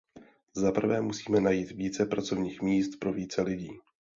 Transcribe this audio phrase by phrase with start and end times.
[0.55, 3.69] Za prvé musíme najít více pracovních míst pro více lidí.